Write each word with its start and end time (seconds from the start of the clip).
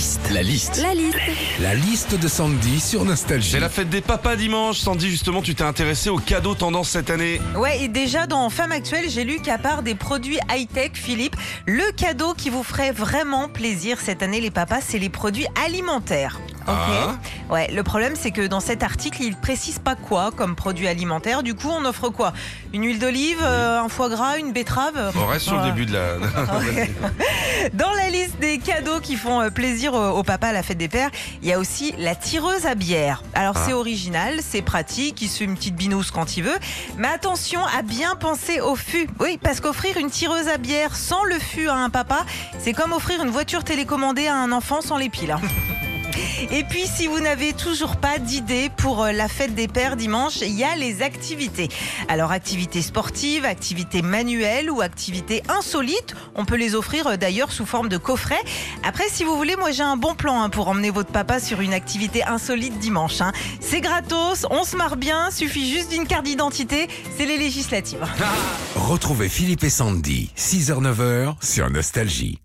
liste. 0.00 0.30
La 0.32 0.42
liste. 0.42 0.82
La 0.82 0.94
liste. 0.94 1.18
La 1.60 1.74
liste 1.74 2.18
de 2.18 2.26
Sandy 2.26 2.80
sur 2.80 3.04
Nostalgie. 3.04 3.50
C'est 3.50 3.60
la 3.60 3.68
fête 3.68 3.90
des 3.90 4.00
papas 4.00 4.34
dimanche. 4.34 4.78
Sandy, 4.78 5.10
justement, 5.10 5.42
tu 5.42 5.54
t'es 5.54 5.62
intéressé 5.62 6.08
aux 6.08 6.16
cadeaux 6.16 6.54
tendance 6.54 6.88
cette 6.88 7.10
année. 7.10 7.38
Ouais, 7.54 7.82
et 7.82 7.88
déjà 7.88 8.26
dans 8.26 8.48
Femme 8.48 8.72
Actuelle, 8.72 9.10
j'ai 9.10 9.24
lu 9.24 9.40
qu'à 9.40 9.58
part 9.58 9.82
des 9.82 9.94
produits 9.94 10.38
high-tech, 10.50 10.92
Philippe, 10.94 11.36
le 11.66 11.92
cadeau 11.92 12.32
qui 12.32 12.48
vous 12.48 12.62
ferait 12.62 12.92
vraiment 12.92 13.50
plaisir 13.50 13.98
cette 14.00 14.22
année, 14.22 14.40
les 14.40 14.50
papas, 14.50 14.80
c'est 14.80 14.98
les 14.98 15.10
produits 15.10 15.46
alimentaires. 15.66 16.40
Ok. 16.68 16.74
Ah. 16.76 17.16
Ouais, 17.52 17.68
le 17.72 17.82
problème, 17.82 18.14
c'est 18.16 18.30
que 18.30 18.46
dans 18.46 18.60
cet 18.60 18.82
article, 18.82 19.22
il 19.22 19.36
précise 19.36 19.78
pas 19.78 19.96
quoi 19.96 20.30
comme 20.30 20.54
produit 20.54 20.86
alimentaire. 20.88 21.42
Du 21.42 21.54
coup, 21.54 21.68
on 21.70 21.84
offre 21.84 22.08
quoi? 22.10 22.32
Une 22.72 22.84
huile 22.84 22.98
d'olive, 22.98 23.38
euh, 23.42 23.80
un 23.80 23.88
foie 23.88 24.08
gras, 24.08 24.38
une 24.38 24.52
betterave? 24.52 25.12
On 25.16 25.26
reste 25.26 25.46
sur 25.46 25.56
le 25.56 25.62
début 25.64 25.86
de 25.86 25.92
la. 25.94 26.14
Dans 27.74 27.92
la 27.92 28.10
liste 28.10 28.38
des 28.40 28.58
cadeaux 28.58 29.00
qui 29.00 29.16
font 29.16 29.40
euh, 29.40 29.50
plaisir 29.50 29.94
au, 29.94 30.08
au 30.18 30.22
papa 30.22 30.48
à 30.48 30.52
la 30.52 30.62
fête 30.62 30.78
des 30.78 30.88
pères, 30.88 31.10
il 31.42 31.48
y 31.48 31.52
a 31.52 31.58
aussi 31.58 31.92
la 31.98 32.14
tireuse 32.14 32.66
à 32.66 32.74
bière. 32.74 33.22
Alors 33.34 33.54
Ah. 33.56 33.62
c'est 33.66 33.72
original, 33.72 34.38
c'est 34.46 34.62
pratique, 34.62 35.20
il 35.22 35.28
se 35.28 35.38
fait 35.38 35.44
une 35.44 35.56
petite 35.56 35.74
binouse 35.76 36.10
quand 36.10 36.36
il 36.36 36.44
veut. 36.44 36.58
Mais 36.98 37.08
attention 37.08 37.60
à 37.76 37.82
bien 37.82 38.14
penser 38.16 38.60
au 38.60 38.76
fût. 38.76 39.08
Oui, 39.18 39.38
parce 39.42 39.60
qu'offrir 39.60 39.96
une 39.96 40.10
tireuse 40.10 40.48
à 40.48 40.56
bière 40.58 40.94
sans 40.94 41.24
le 41.24 41.38
fût 41.38 41.68
à 41.68 41.74
un 41.74 41.90
papa, 41.90 42.24
c'est 42.58 42.72
comme 42.72 42.92
offrir 42.92 43.22
une 43.24 43.30
voiture 43.30 43.64
télécommandée 43.64 44.28
à 44.28 44.36
un 44.36 44.52
enfant 44.52 44.80
sans 44.80 44.96
les 44.96 45.08
piles. 45.08 45.32
hein. 45.32 45.40
Et 46.50 46.64
puis, 46.64 46.86
si 46.86 47.06
vous 47.06 47.20
n'avez 47.20 47.52
toujours 47.52 47.96
pas 47.96 48.18
d'idée 48.18 48.70
pour 48.76 49.02
euh, 49.04 49.12
la 49.12 49.28
fête 49.28 49.54
des 49.54 49.68
pères 49.68 49.96
dimanche, 49.96 50.40
il 50.40 50.54
y 50.54 50.64
a 50.64 50.76
les 50.76 51.02
activités. 51.02 51.68
Alors, 52.08 52.32
activités 52.32 52.82
sportives, 52.82 53.44
activités 53.44 54.02
manuelles 54.02 54.70
ou 54.70 54.80
activités 54.80 55.42
insolites, 55.48 56.14
on 56.34 56.44
peut 56.44 56.56
les 56.56 56.74
offrir 56.74 57.06
euh, 57.06 57.16
d'ailleurs 57.16 57.52
sous 57.52 57.66
forme 57.66 57.88
de 57.88 57.96
coffret. 57.96 58.40
Après, 58.82 59.04
si 59.10 59.24
vous 59.24 59.36
voulez, 59.36 59.56
moi 59.56 59.70
j'ai 59.70 59.82
un 59.82 59.96
bon 59.96 60.14
plan 60.14 60.42
hein, 60.42 60.50
pour 60.50 60.68
emmener 60.68 60.90
votre 60.90 61.10
papa 61.12 61.40
sur 61.40 61.60
une 61.60 61.72
activité 61.74 62.24
insolite 62.24 62.78
dimanche. 62.78 63.20
hein. 63.20 63.32
C'est 63.60 63.80
gratos, 63.80 64.46
on 64.50 64.64
se 64.64 64.76
marre 64.76 64.96
bien, 64.96 65.30
suffit 65.30 65.70
juste 65.70 65.90
d'une 65.90 66.06
carte 66.06 66.24
d'identité, 66.24 66.88
c'est 67.16 67.26
les 67.26 67.36
législatives. 67.38 68.04
Retrouvez 68.76 69.28
Philippe 69.28 69.64
et 69.64 69.70
Sandy, 69.70 70.30
6h-9h 70.36 71.34
sur 71.42 71.70
Nostalgie. 71.70 72.40